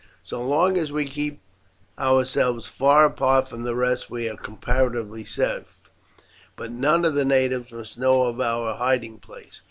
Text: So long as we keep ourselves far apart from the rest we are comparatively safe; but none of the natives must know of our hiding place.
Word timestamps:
So 0.23 0.41
long 0.41 0.77
as 0.79 0.91
we 0.91 1.05
keep 1.05 1.41
ourselves 1.99 2.65
far 2.65 3.05
apart 3.05 3.47
from 3.47 3.61
the 3.65 3.75
rest 3.75 4.09
we 4.09 4.27
are 4.27 4.35
comparatively 4.35 5.23
safe; 5.23 5.77
but 6.55 6.71
none 6.71 7.05
of 7.05 7.13
the 7.13 7.23
natives 7.23 7.71
must 7.71 7.99
know 7.99 8.23
of 8.23 8.41
our 8.41 8.77
hiding 8.77 9.19
place. 9.19 9.59